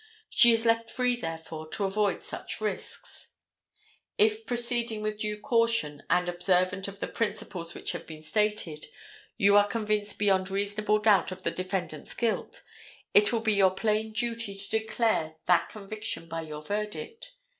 [0.31, 3.35] She is left free, therefore, to avoid such risks.
[4.17, 8.87] If, proceeding with due caution, and observant of the principles which have been stated,
[9.37, 12.63] you are convinced beyond reasonable doubt of the defendant's guilt,
[13.13, 17.35] it will be your plain duty to declare that conviction by your verdict.